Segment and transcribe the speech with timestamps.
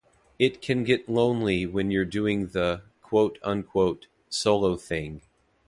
[0.39, 4.07] It can get lonely when you're doing the- quote unquote-
[4.41, 5.21] solo thing.